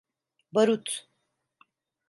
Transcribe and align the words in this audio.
Barut… 0.51 1.05